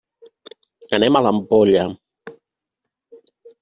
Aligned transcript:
Anem 0.99 1.19
a 1.19 1.23
l'Ampolla. 1.27 1.87